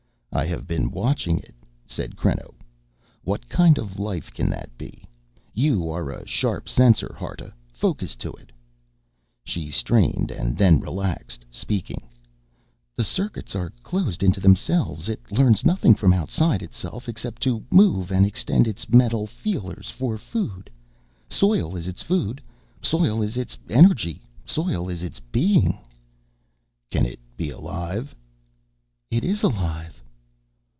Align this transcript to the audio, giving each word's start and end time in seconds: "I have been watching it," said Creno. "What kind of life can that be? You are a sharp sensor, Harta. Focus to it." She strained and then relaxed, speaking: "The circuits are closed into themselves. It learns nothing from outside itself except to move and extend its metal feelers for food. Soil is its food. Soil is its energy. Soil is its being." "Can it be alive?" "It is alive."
"I 0.33 0.45
have 0.45 0.65
been 0.65 0.91
watching 0.91 1.39
it," 1.39 1.53
said 1.85 2.15
Creno. 2.15 2.53
"What 3.25 3.49
kind 3.49 3.77
of 3.77 3.99
life 3.99 4.33
can 4.33 4.49
that 4.49 4.69
be? 4.77 5.03
You 5.53 5.89
are 5.89 6.09
a 6.09 6.25
sharp 6.25 6.69
sensor, 6.69 7.13
Harta. 7.19 7.51
Focus 7.73 8.15
to 8.15 8.31
it." 8.31 8.53
She 9.43 9.69
strained 9.69 10.31
and 10.31 10.55
then 10.55 10.79
relaxed, 10.79 11.43
speaking: 11.51 12.07
"The 12.95 13.03
circuits 13.03 13.55
are 13.57 13.71
closed 13.83 14.23
into 14.23 14.39
themselves. 14.39 15.09
It 15.09 15.33
learns 15.33 15.65
nothing 15.65 15.95
from 15.95 16.13
outside 16.13 16.63
itself 16.63 17.09
except 17.09 17.41
to 17.41 17.65
move 17.69 18.09
and 18.09 18.25
extend 18.25 18.69
its 18.69 18.87
metal 18.87 19.27
feelers 19.27 19.89
for 19.89 20.17
food. 20.17 20.69
Soil 21.29 21.75
is 21.75 21.89
its 21.89 22.01
food. 22.01 22.41
Soil 22.81 23.21
is 23.21 23.35
its 23.35 23.57
energy. 23.67 24.21
Soil 24.45 24.87
is 24.87 25.03
its 25.03 25.19
being." 25.19 25.77
"Can 26.89 27.05
it 27.05 27.19
be 27.35 27.49
alive?" 27.49 28.15
"It 29.11 29.25
is 29.25 29.43
alive." 29.43 29.97